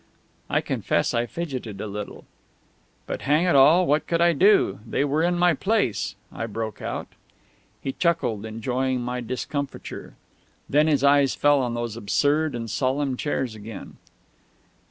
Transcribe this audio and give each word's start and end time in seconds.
I 0.49 0.61
confess 0.61 1.13
I 1.13 1.27
fidgeted 1.27 1.79
a 1.79 1.85
little. 1.85 2.25
"But 3.05 3.21
hang 3.21 3.45
it 3.45 3.55
all, 3.55 3.85
what 3.85 4.07
could 4.07 4.19
I 4.19 4.33
do? 4.33 4.79
They 4.83 5.05
were 5.05 5.21
in 5.21 5.37
my 5.37 5.53
place," 5.53 6.15
I 6.33 6.47
broke 6.47 6.81
out. 6.81 7.09
He 7.81 7.91
chuckled, 7.93 8.43
enjoying 8.43 9.01
my 9.01 9.21
discomfiture. 9.21 10.15
Then 10.67 10.87
his 10.87 11.03
eyes 11.03 11.35
fell 11.35 11.59
on 11.61 11.75
those 11.75 11.95
absurd 11.97 12.55
and 12.55 12.67
solemn 12.67 13.15
chairs 13.15 13.53
again. 13.53 13.97